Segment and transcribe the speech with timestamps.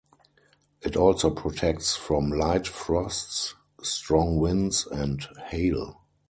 [0.81, 3.53] It also protects from light frosts,
[3.83, 6.01] strong winds and hail.